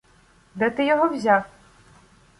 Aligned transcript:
—Де 0.55 0.69
ти 0.69 0.85
його 0.85 1.09
взяв? 1.09 1.43